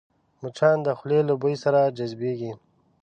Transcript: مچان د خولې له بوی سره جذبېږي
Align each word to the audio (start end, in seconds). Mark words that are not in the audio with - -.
مچان 0.41 0.77
د 0.85 0.87
خولې 0.97 1.19
له 1.29 1.33
بوی 1.41 1.55
سره 1.63 1.79
جذبېږي 1.97 2.51